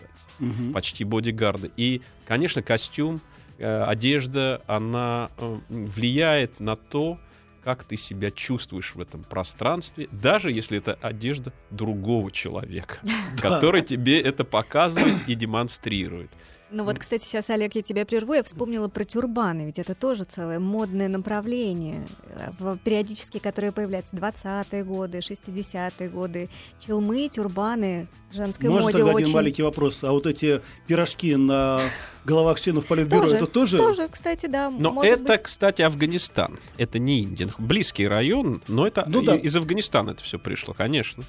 [0.75, 1.71] Почти бодигарды.
[1.77, 3.21] И, конечно, костюм,
[3.59, 5.31] э, одежда, она
[5.69, 7.19] влияет на то,
[7.67, 13.01] как ты себя чувствуешь в этом пространстве, даже если это одежда другого человека,
[13.43, 16.31] который тебе это показывает и демонстрирует.
[16.69, 20.25] Ну вот, кстати, сейчас, Олег, я тебя прерву, я вспомнила про тюрбаны, ведь это тоже
[20.25, 26.51] целое модное направление, э, в- периодически, которое появляется 20-е годы, 60-е годы.
[26.85, 29.25] Челмы, тюрбаны, женской Можно моде тогда очень...
[29.27, 30.03] один маленький вопрос?
[30.03, 31.83] А вот эти пирожки на
[32.25, 33.79] головах членов Политбюро, Тоже, это тоже?
[33.79, 34.69] Тоже, кстати, да.
[34.69, 35.43] Но это, быть.
[35.43, 36.59] кстати, Афганистан.
[36.79, 37.49] Это не Индия.
[37.59, 39.37] Близкий район, но это Ну да.
[39.37, 41.23] из Афганистана это все пришло, конечно.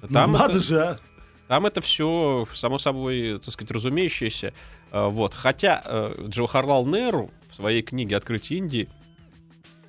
[0.00, 0.98] Ну, Там надо это- же, а.
[1.48, 4.52] Там это все, само собой, так сказать, разумеющееся.
[4.92, 5.34] А, Вот.
[5.34, 8.88] Хотя э, Джавахарлал Неру в своей книге «Открытие Индии»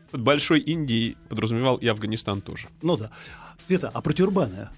[0.09, 2.69] под Большой Индией подразумевал и Афганистан тоже.
[2.81, 3.11] Ну да.
[3.59, 4.69] Света, а про тюрбаны?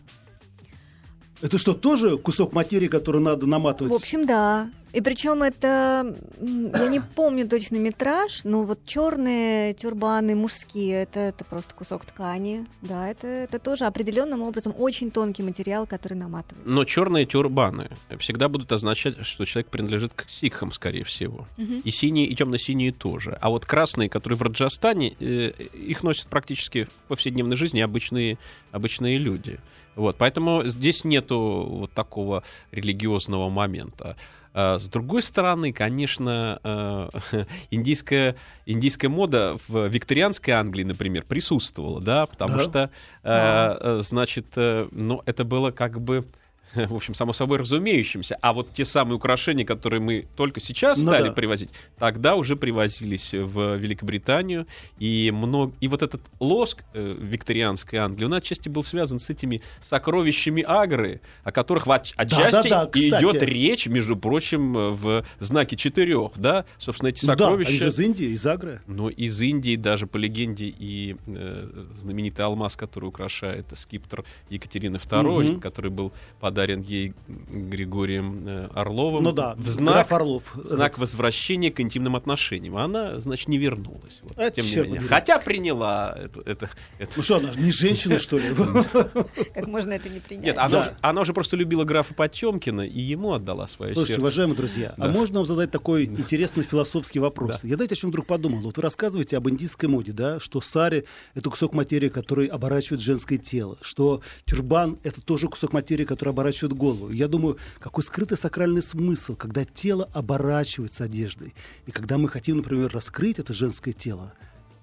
[1.42, 3.92] Это что, тоже кусок материи, который надо наматывать?
[3.92, 4.70] В общем, да.
[4.94, 11.46] И причем это, я не помню точно метраж, но вот черные тюрбаны мужские, это, это
[11.46, 12.66] просто кусок ткани.
[12.82, 16.66] Да, это, это тоже определенным образом очень тонкий материал, который наматывает.
[16.66, 21.48] Но черные тюрбаны всегда будут означать, что человек принадлежит к сикхам, скорее всего.
[21.58, 21.82] Мгм.
[21.86, 23.38] И синие, и темно-синие тоже.
[23.42, 28.38] А вот красные, которые в Раджастане, э, их носят практически в повседневной жизни обычные,
[28.72, 29.60] обычные люди.
[29.96, 34.16] Вот, поэтому здесь нету вот такого религиозного момента.
[34.54, 42.26] А С другой стороны, конечно, э, индийская, индийская мода в викторианской Англии, например, присутствовала, да,
[42.26, 42.64] потому Да.
[42.64, 42.90] что,
[43.24, 46.26] э, э, значит, ну, это было как бы
[46.90, 48.38] в общем, само собой разумеющимся.
[48.42, 51.34] А вот те самые украшения, которые мы только сейчас Ну стали да.
[51.34, 54.68] привозить, тогда уже привозились в Великобританию.
[55.00, 55.74] И, много...
[55.82, 61.22] и вот этот лоск э, викторианской Англии, он отчасти был связан с этими сокровищами Агры,
[61.44, 63.24] о которых в от- отчасти да, и кстати.
[63.24, 66.32] идет речь, между прочим, в знаке четырех.
[66.38, 66.66] Да?
[66.80, 67.86] Собственно, эти Ну да, они сокровища...
[67.86, 68.82] же из Индии, из Агры.
[68.88, 75.22] Но из Индии даже по легенде и э, знаменитый алмаз, который украшает скиптр Екатерины II,
[75.52, 75.60] Мгм.
[75.60, 77.14] который был подарен ей
[77.50, 80.56] Григорием э, Орловым Ну да, в знак, граф Орлов.
[80.56, 82.78] в знак возвращения к интимным отношениям.
[82.78, 84.20] А Она, значит, не вернулась.
[84.24, 85.02] Вот, Это тем не менее.
[85.02, 86.70] Хотя приняла эту, это,
[87.00, 88.54] это- Ну что, она же не женщина, что ли?
[89.54, 90.46] Как можно это не принять?
[90.46, 90.82] Нет, она, Да.
[90.82, 94.22] уже, она уже просто любила графа Потемкина и ему отдала свое Слушайте, сердце.
[94.22, 97.64] уважаемые друзья, а можно вам задать такой интересный философский вопрос?
[97.64, 98.60] Я знаете, о чем вдруг подумал?
[98.62, 103.38] Вот вы рассказываете об индийской моде, да, что сари— это кусок материи, который оборачивает женское
[103.38, 107.10] тело, что тюрбан— это тоже кусок материи, который оборачивает голову.
[107.12, 111.54] Я думаю, какой скрытый сакральный смысл, когда тело оборачивается одеждой.
[111.86, 114.34] И когда мы хотим, например, раскрыть это женское тело,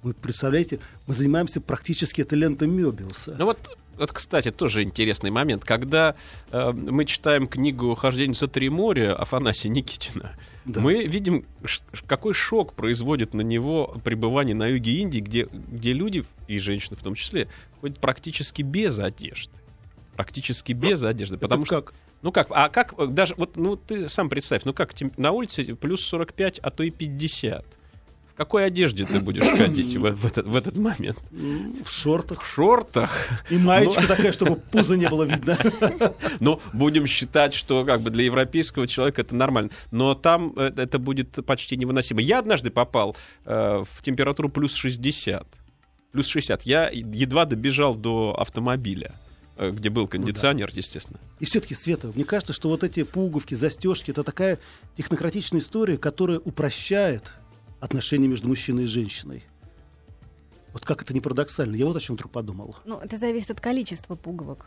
[0.03, 3.35] вы представляете, мы занимаемся практически этой лентой Мёбиуса.
[3.39, 5.65] Ну вот, вот, кстати, тоже интересный момент.
[5.65, 6.15] Когда
[6.53, 10.81] э, мы читаем книгу «Хождение за три моря» Афанасия Никитина, Да.
[10.81, 16.25] мы видим, ш- какой шок производит на него пребывание на юге Индии, где, где люди,
[16.47, 17.49] и женщины в том числе,
[17.81, 19.51] ходят практически без одежды.
[20.19, 21.39] Практически без одежды.
[21.39, 21.95] Потому Это что как?
[22.23, 25.77] ну как, а как даже, вот, ну ты сам представь, ну как тем- на улице
[25.77, 27.65] плюс 45, а то и 50.
[28.33, 31.21] В какой одежде ты будешь ходить в, в этот, в этот момент?
[31.31, 32.43] В шортах.
[32.43, 33.29] В шортах?
[33.49, 35.57] И маечка такая, чтобы пузо не было видно.
[36.41, 39.71] Ну, будем считать, что как бы для европейского человека это нормально.
[39.93, 42.21] Но там э, это будет почти невыносимо.
[42.21, 45.47] Я однажды попал э, в температуру плюс 60.
[46.11, 46.65] Плюс 60.
[46.65, 49.13] Я едва добежал до автомобиля.
[49.59, 51.21] Э, где был кондиционер, естественно.
[51.41, 54.59] И все-таки, Света, мне кажется, что вот эти пуговки, застежки, это такая
[54.97, 57.33] технократичная история, которая упрощает
[57.81, 59.45] отношения между мужчиной и женщиной.
[60.73, 61.77] Вот как это не парадоксально.
[61.77, 62.77] Я вот о чем вдруг подумал.
[62.85, 64.67] Ну, это зависит от количества пуговок.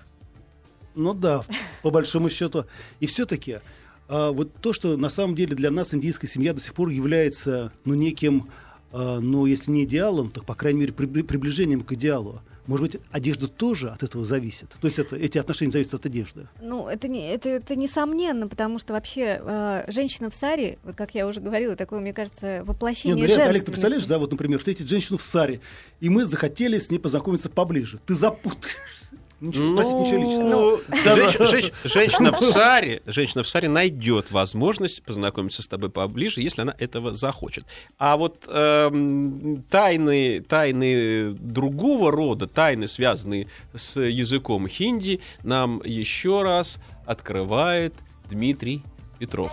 [0.96, 1.44] Ну да,
[1.84, 2.66] по большому счету.
[3.00, 3.60] И все-таки
[4.08, 7.72] а, вот то, что на самом деле для нас индийская семья до сих пор является,
[7.86, 8.50] ну, неким,
[8.92, 12.42] а, ну, если не идеалом, то, по крайней мере, при- приближением к идеалу.
[12.68, 14.70] Может быть, одежда тоже от этого зависит?
[14.80, 16.48] То есть это, эти отношения зависят от одежды?
[16.62, 21.16] Ну, это, не, это, это несомненно, потому что вообще э, женщина в саре, вот как
[21.16, 24.32] я уже говорила, такое, мне кажется, Нет, воплощение ну, реально, Олег, ты представляешь, да, вот,
[24.32, 25.62] например, встретить женщину в Саре,
[26.00, 28.00] и мы захотели с ней познакомиться поближе.
[28.06, 29.11] Ты запутаешься.
[29.42, 30.52] Ничего, простите, ничего личного.
[30.52, 36.42] Ну, женщ- женщ- женщина в Саре, женщина в Саре найдет возможность познакомиться с тобой поближе,
[36.42, 37.66] если она этого захочет.
[37.98, 46.78] А вот эм, тайны, тайны другого рода, тайны, связанные с языком хинди, нам еще раз
[47.08, 47.96] открывает
[48.30, 48.84] Дмитрий
[49.18, 49.52] Петров.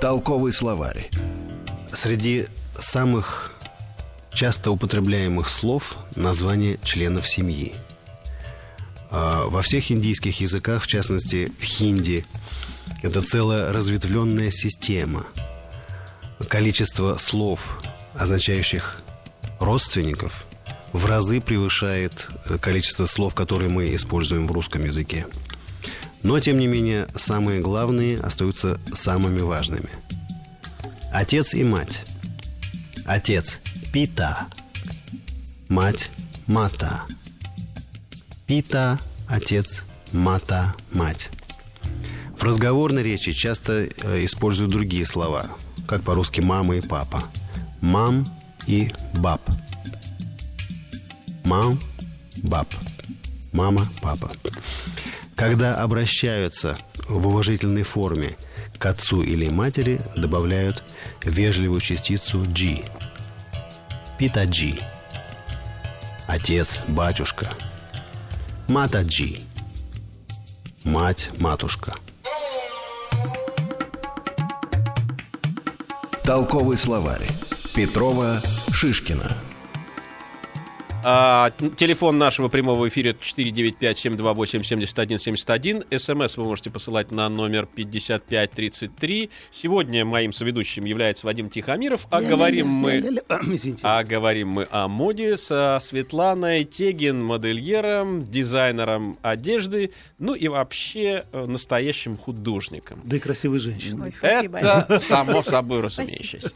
[0.00, 1.10] Толковый словарь.
[1.92, 2.46] Среди
[2.78, 3.52] самых
[4.32, 7.74] часто употребляемых слов название членов семьи.
[9.10, 12.26] А Во всех индийских языках, в частности в хинди,
[13.02, 15.26] это целая разветвленная система.
[16.48, 17.82] Количество слов,
[18.14, 19.00] означающих
[19.60, 20.46] родственников,
[20.92, 25.26] в разы превышает э, количество слов, которые мы используем в русском языке.
[26.22, 29.90] Но, тем не менее, самые главные остаются самыми важными.
[31.12, 32.02] Отец и мать.
[33.04, 33.60] Отец–
[33.92, 34.46] пита.
[35.68, 36.10] Мать–
[36.46, 37.02] мата.
[38.46, 39.82] Пита– отец,
[40.12, 41.30] мата– мать.
[42.38, 45.46] В разговорной речи часто э, используют другие слова,
[45.88, 47.24] как по-русски мама и папа.
[47.80, 48.24] Мам
[48.68, 49.40] и баб.
[51.44, 51.80] Мам,
[52.44, 52.68] баб.
[53.52, 54.30] Мама, папа.
[55.34, 56.78] Когда обращаются
[57.08, 58.36] в уважительной форме
[58.78, 60.84] к отцу или матери, добавляют
[61.24, 62.84] вежливую частицу «g».
[64.18, 64.78] Питаджи.
[66.28, 67.48] Отец, батюшка.
[68.68, 69.40] Матаджи.
[70.84, 71.94] Мать, матушка.
[76.24, 77.28] Толковый словарь.
[77.74, 78.40] Петрова
[78.72, 79.36] Шишкина.
[81.08, 85.96] А, телефон нашего прямого эфира 495-728-7171.
[85.96, 89.30] СМС вы можете посылать на номер 5533.
[89.52, 92.08] Сегодня моим соведущим является Вадим Тихомиров.
[92.10, 92.94] А говорим мы...
[93.46, 93.82] Извините.
[93.84, 101.46] А говорим мы о моде со Светланой Тегин, модельером, дизайнером одежды, ну и вообще э,
[101.46, 103.00] настоящим художником.
[103.04, 104.06] Да и красивые женщины.
[104.06, 104.58] Ой, спасибо.
[104.58, 106.50] Это само собой разумеющееся.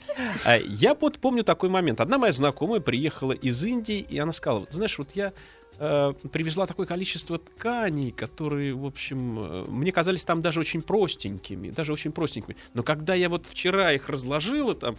[0.45, 2.01] А, Я вот помню такой момент.
[2.01, 5.33] Одна моя знакомая приехала из Индии, и она сказала, «Вот знаешь, вот я
[5.79, 11.71] э, привезла такое количество тканей, которые, в общем, э, мне казались там даже очень простенькими,
[11.71, 12.57] даже очень простенькими.
[12.73, 14.97] Но когда я вот вчера их разложила там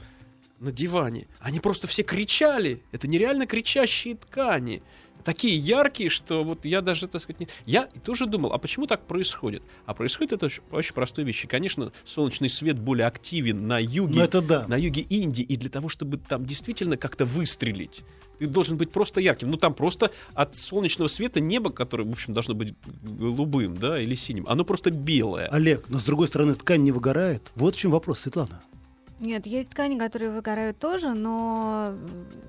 [0.59, 2.83] на диване, они просто все кричали.
[2.91, 4.83] Это нереально кричащие ткани.
[5.23, 7.47] Такие яркие, что вот я даже, так сказать, не...
[7.65, 9.63] Я тоже думал, а почему так происходит?
[9.85, 11.47] А происходит это очень, очень простой вещи.
[11.47, 14.65] Конечно, солнечный свет более активен на юге, Ну, это да.
[14.67, 18.03] на юге Индии, и для того, чтобы там действительно как-то выстрелить,
[18.39, 19.51] ты должен быть просто ярким.
[19.51, 24.15] Ну, там просто от солнечного света небо, которое, в общем, должно быть голубым, да, или
[24.15, 25.47] синим, оно просто белое.
[25.47, 27.51] Олег, но с другой стороны, ткань не выгорает.
[27.55, 28.61] Вот в чем вопрос, Светлана.
[29.21, 31.93] Нет, есть ткани, которые выгорают тоже, но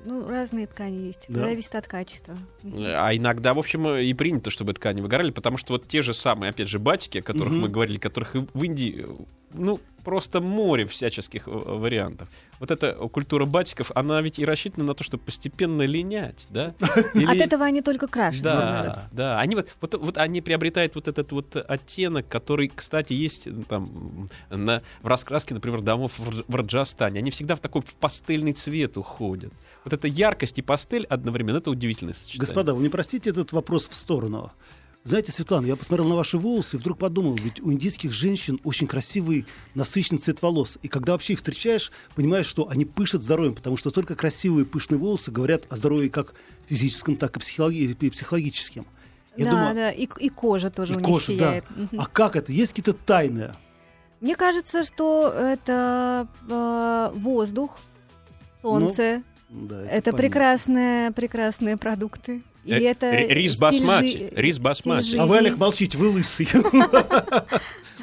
[0.07, 1.27] ну, разные ткани есть.
[1.29, 1.41] Да.
[1.41, 2.35] зависит от качества.
[2.65, 6.49] А иногда, в общем, и принято, чтобы ткани выгорали, потому что вот те же самые,
[6.49, 7.61] опять же, батики, о которых Мгм.
[7.61, 9.07] мы говорили, которых в Индии,
[9.53, 12.29] ну, просто море всяческих э, вариантов.
[12.59, 16.75] Вот эта культура батиков, она ведь и рассчитана на то, чтобы постепенно линять, да?
[16.81, 19.09] От Или- этого они только краше да, становятся.
[19.13, 24.29] да, они вот, вот, вот они приобретают вот этот вот оттенок, который, кстати, есть там
[24.51, 27.19] на, в раскраске, например, домов в, в Раджастане.
[27.19, 29.53] Они всегда в такой в пастельный цвет уходят.
[29.85, 32.41] Вот эта яркость и пастель одновременно, это удивительное сочетание.
[32.41, 34.53] Господа, вы не простите этот вопрос в сторону.
[35.05, 38.87] Знаете, Светлана, я посмотрел на ваши волосы и вдруг подумал, ведь у индийских женщин очень
[38.87, 40.79] красивый, насыщенный цвет волос.
[40.83, 44.99] И когда вообще их встречаешь, понимаешь, что они пышут здоровьем, потому что только красивые пышные
[44.99, 46.35] волосы говорят о здоровье как
[46.69, 48.87] физическом, так и, психологи- и психологическом.
[49.37, 51.49] Я да, думаю, да, и, и кожа тоже и у кожа, них да.
[51.49, 51.65] сияет.
[51.71, 52.01] Мгм.
[52.01, 52.53] А как это?
[52.53, 53.55] Есть какие-то тайны?
[54.21, 57.77] Мне кажется, что это э, воздух,
[58.61, 59.25] солнце.
[59.49, 60.13] Да, это понятно.
[60.13, 62.43] прекрасные, прекрасные продукты.
[62.65, 65.17] И Э, это ри- рис стиль басмати, жи- рис басмати.
[65.17, 65.39] А вы.
[65.39, 66.49] Олег, молчите, вы лысый.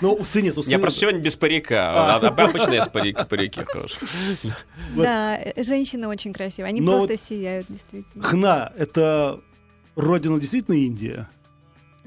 [0.02, 1.92] Ну, усы нет, усы Я просто сегодня без парика.
[2.16, 3.96] А, а обычно я с парик, парике хожу.
[4.94, 5.04] Вот.
[5.04, 6.70] Да, женщины очень красивые.
[6.70, 8.24] Они Но просто сияют, действительно.
[8.24, 9.42] Хна— это
[9.96, 11.28] родина действительно Индия?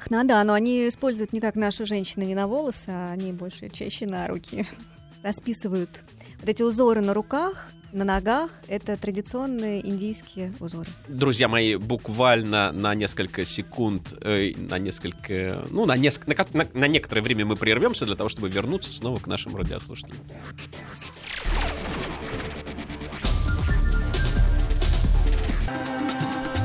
[0.08, 3.68] Ну да, но они используют не как наши женщины не на волосы, а они больше
[3.68, 4.66] чаще на руки.
[5.22, 6.02] Расписывают
[6.40, 8.50] вот эти узоры на руках, на ногах.
[8.68, 10.90] Это традиционные индийские узоры.
[11.08, 16.88] Друзья мои, буквально на несколько секунд, э, на несколько, ну, на, несколько, на, на, на
[16.88, 20.16] некоторое время мы прервемся для того, чтобы вернуться снова к нашим радиослушателям.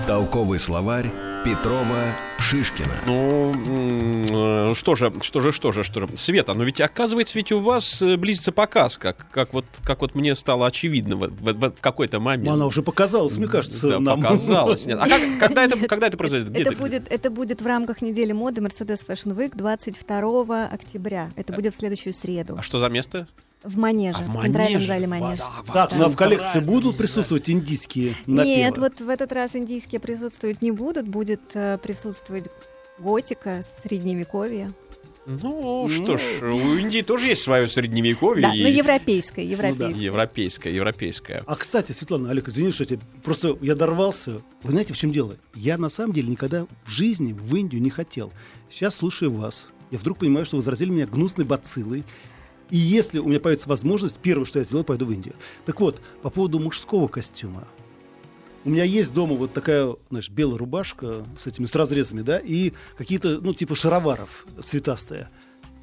[0.07, 1.11] Толковый словарь
[1.43, 2.15] Петрова
[2.49, 2.87] Шишкина.
[3.05, 6.07] Ну, э, что же, что же, что же, что же.
[6.15, 10.15] Света, но ведь оказывается, ведь у вас э, близится показ, как, как, вот, как вот
[10.15, 12.47] мне стало очевидно в, в- в- в какой-то момент.
[12.55, 14.21] Она уже показалась, мне кажется, да, нам.
[14.21, 14.85] показалось.
[14.85, 14.97] Нет.
[15.01, 16.49] А как- когда, это, когда это произойдет?
[16.49, 16.79] Где Это это?
[16.79, 21.31] будет, это будет в рамках недели моды Mercedes Fashion Week 22 октября.
[21.35, 22.55] Это будет в следующую среду.
[22.57, 23.27] А что за место?
[23.63, 24.87] В Манеже, А, в в Центральном Манеже.
[24.87, 25.39] зале Манеж.
[25.41, 25.97] А, Так, Да.
[25.97, 28.45] ну а в коллекции будут присутствовать индийские напевы?
[28.55, 31.07] Нет, вот в этот раз индийские присутствовать не будут.
[31.07, 32.45] Будет э, присутствовать
[32.99, 34.71] готика, средневековье.
[35.25, 38.43] Ну, что ж, у Индии тоже есть свое средневековье.
[38.43, 40.01] Да, и- ну европейское, европейское.
[40.05, 41.43] европейское, европейское.
[41.45, 42.99] А, кстати, Светлана, Олег, извини, что я тебе...
[43.23, 44.39] Просто я дорвался.
[44.63, 45.35] Вы знаете, в чем дело?
[45.53, 48.31] Я, на самом деле, никогда в жизни в Индию не хотел.
[48.69, 52.05] Сейчас, слушая вас, я вдруг понимаю, что вы заразили меня гнусной бациллой.
[52.69, 55.35] И если у меня появится возможность, первое, что я сделаю, пойду в Индию.
[55.65, 57.67] Так вот, по поводу мужского костюма.
[58.65, 62.73] У меня есть дома вот такая, знаешь, белая рубашка с этими, с разрезами, да, и
[62.97, 65.29] какие-то, ну, типа шароваров цветастые.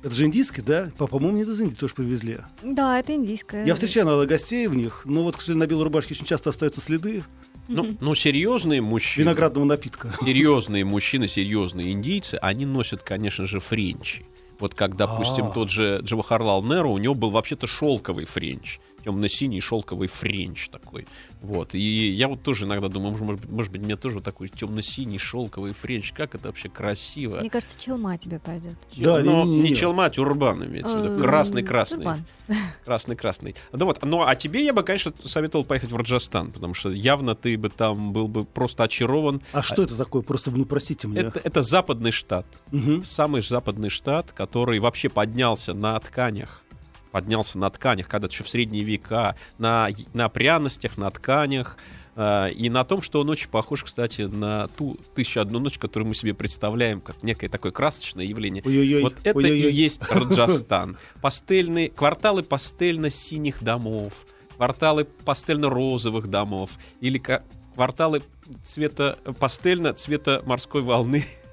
[0.02, 0.90] Это же индийский, да?
[0.98, 2.40] По- По-моему, мне из Индии тоже привезли.
[2.62, 3.64] Да, это индийское.
[3.64, 6.50] Я встречаю иногда гостей в них, но вот, к сожалению, на белой рубашке очень часто
[6.50, 7.24] остаются следы
[7.68, 9.22] Ну, ну, серьезные мужчины.
[9.24, 10.12] виноградного напитка.
[10.22, 14.26] серьезные мужчины, серьезные индийцы, они носят, конечно же, френчи.
[14.58, 15.50] Вот как, допустим, А.
[15.50, 18.78] тот же Джавахарлал Неру, у него был вообще-то шелковый френч.
[19.04, 21.06] Темно-синий шелковый френч такой.
[21.42, 21.74] Вот.
[21.74, 25.18] И я вот тоже иногда думаю, может быть, может быть, мне тоже вот такой темно-синий
[25.18, 26.12] шелковый френч.
[26.12, 27.36] Как это вообще красиво.
[27.36, 28.74] Мне кажется, чалма тебе пойдет.
[28.96, 29.70] Да, Но не-не-не.
[29.70, 31.14] не чалма, а тюрбан имеется в виду.
[31.16, 31.96] Эм, Красный-красный.
[31.98, 32.24] тюрбан.
[32.84, 33.54] Красный-красный.
[33.72, 37.34] Да вот, ну а тебе я бы, конечно, советовал поехать в Раджастхан, потому что явно
[37.34, 39.42] ты бы там был бы просто очарован.
[39.52, 40.22] А что это такое?
[40.22, 41.22] Просто, ну, простите меня.
[41.22, 42.46] Это, это западный штат.
[42.72, 43.04] Мгм.
[43.04, 46.62] Самый западный штат, который вообще поднялся на тканях.
[47.14, 51.78] Поднялся на тканях, когда еще в средние века, на, на пряностях, на тканях.
[52.16, 56.08] э, и на том, что он очень похож, кстати, на ту «Тысячу одну ночь», которую
[56.08, 58.64] мы себе представляем как некое такое красочное явление.
[58.66, 59.70] Ой-ой-ой, Вот это ой-ой-ой.
[59.70, 60.96] и есть Раджастан.
[61.22, 64.12] Пастельные, кварталы пастельно-синих домов,
[64.56, 67.44] кварталы пастельно-розовых домов или ка-
[67.76, 68.22] кварталы
[68.64, 71.24] цвета пастельно цвета морской волны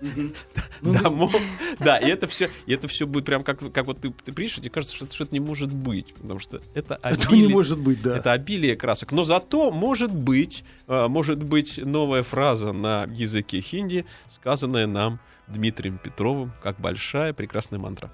[0.82, 1.34] домов.
[1.78, 4.58] Да, и это все, и это все будет прям как, как вот ты, ты пишешь,
[4.58, 7.48] и тебе кажется, что это что-то не может быть, потому что это Этого не обилие,
[7.48, 8.16] может быть, да.
[8.16, 9.12] это обилие красок.
[9.12, 15.98] Но зато может быть, э, может быть новая фраза на языке хинди, сказанная нам Дмитрием
[15.98, 18.10] Петровым, как большая прекрасная мантра.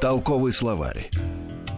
[0.00, 1.10] Толковый словарь.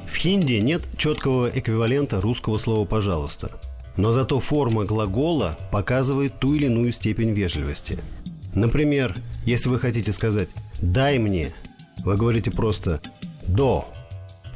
[0.06, 3.60] В хинди нет четкого эквивалента русского слова «пожалуйста».
[3.96, 7.98] Но зато форма глагола показывает ту или иную степень вежливости.
[8.54, 10.48] Например, если вы хотите сказать
[10.80, 11.48] «дай мне»,
[12.04, 13.00] вы говорите просто
[13.46, 13.88] «до».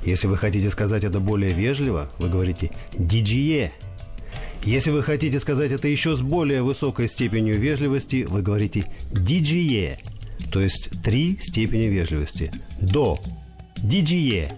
[0.04, 3.72] Если вы хотите сказать это более вежливо, вы говорите «диджие».
[4.62, 9.98] Если вы хотите сказать это еще с более высокой степенью вежливости, вы говорите «диджие»,
[10.52, 12.50] то есть три степени вежливости.
[12.80, 13.18] «До»,
[13.76, 14.50] «диджие»,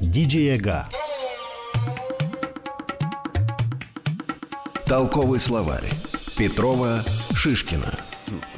[0.00, 0.88] «диджиега».
[4.86, 5.90] Толковый словарь.
[6.36, 7.02] Петрова
[7.34, 8.07] Шишкина.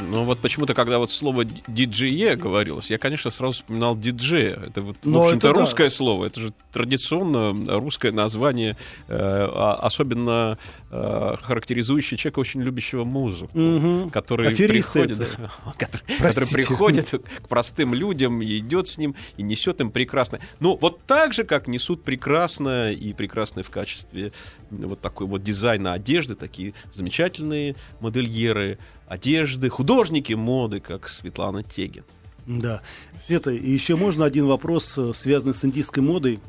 [0.08, 4.58] Но вот почему-то, когда вот слово диджее говорилось, я, конечно, сразу вспоминал диджея.
[4.66, 5.60] Это вот, в Но общем-то, это да.
[5.60, 6.26] русское слово.
[6.26, 8.76] Это же традиционно русское название,
[9.08, 10.58] э, а- особенно
[10.90, 13.50] э, характеризующее человека, очень любящего музыку.
[13.58, 14.10] Мгм.
[14.10, 15.38] который Аферисты приходит,
[15.78, 17.10] который, который приходит
[17.42, 20.40] к простым людям и идет с ним и несет им прекрасное.
[20.58, 24.32] Ну, вот так же, как несут прекрасное и прекрасное в качестве
[24.70, 32.04] вот такой вот дизайна одежды, такие замечательные модельеры одежды, художники моды, как Светлана Тегин.
[32.46, 32.80] Да.
[33.18, 36.40] Света, и еще можно один вопрос, э, связанный с индийской модой.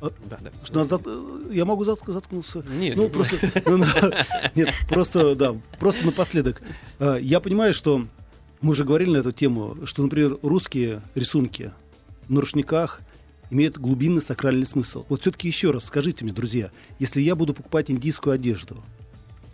[0.00, 0.50] Да, да.
[0.64, 2.62] Что назад, э, я могу зат- заткнуться?
[2.78, 3.84] Нет, ну, не просто, ну,
[4.54, 6.60] нет, просто, да, просто напоследок.
[6.98, 8.06] Э, Я понимаю, что
[8.60, 11.72] мы уже говорили на эту тему, что, например, русские рисунки
[12.28, 13.00] на рушниках
[13.50, 15.04] имеют глубинный сакральный смысл.
[15.08, 18.82] Вот все-таки еще раз скажите мне, друзья, если я буду покупать индийскую одежду,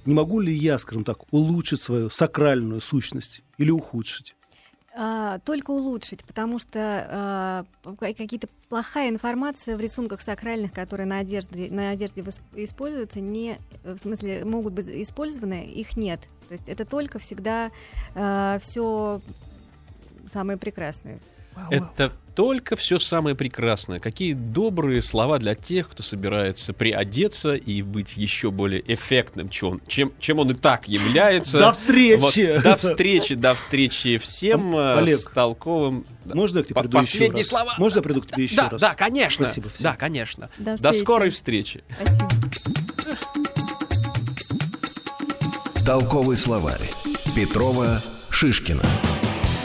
[0.07, 4.34] не могу ли я, скажем так, улучшить свою сакральную сущность или ухудшить?
[4.93, 11.18] А, только улучшить, потому что а, ка- какие-то плохая информация в рисунках сакральных, которые на
[11.18, 12.24] одежде, на одежде
[12.55, 16.20] используются, не, в смысле, могут быть использованы, их нет.
[16.49, 17.70] То есть это только всегда
[18.14, 19.20] э, все
[20.32, 21.20] самое прекрасное.
[21.70, 23.98] Это только все самое прекрасное.
[23.98, 29.82] Какие добрые слова для тех, кто собирается приодеться и быть еще более эффектным, чем он,
[29.86, 31.59] чем, чем он и так является.
[31.59, 32.55] До встречи!
[32.55, 36.07] Вот, до встречи, до встречи всем э, Олег, с толковым.
[36.24, 37.46] Можно я к тебе приду еще Последние раз?
[37.46, 37.74] слова.
[37.78, 38.80] Можно я приду к тебе еще да, раз?
[38.80, 39.44] да, конечно.
[39.46, 39.82] Спасибо всем.
[39.82, 40.48] Да, конечно.
[40.59, 41.03] До До встречи.
[41.03, 41.84] скорой встречи.
[42.01, 42.28] Спасибо.
[45.84, 46.90] Толковый словарь.
[47.34, 48.84] Петрова, Шишкина.